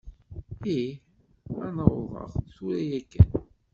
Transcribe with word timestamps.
Ih, 0.77 0.93
ad 1.65 1.69
n-awḍeɣ 1.75 2.29
tura 2.53 2.79
yakan. 2.89 3.29